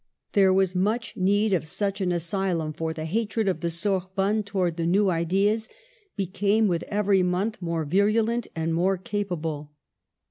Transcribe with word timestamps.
There 0.31 0.51
was 0.51 0.73
much 0.73 1.15
need 1.15 1.53
of 1.53 1.67
such 1.67 2.01
an 2.01 2.11
asylum, 2.11 2.73
for 2.73 2.91
the 2.91 3.05
hatred 3.05 3.47
of 3.47 3.59
the 3.59 3.69
Sorbonne 3.69 4.41
towards 4.41 4.77
the 4.77 4.87
new 4.87 5.11
ideas 5.11 5.69
became 6.15 6.67
with 6.67 6.81
every 6.87 7.21
month 7.21 7.61
more 7.61 7.85
virulent 7.85 8.47
and 8.55 8.73
more 8.73 8.97
capable. 8.97 9.73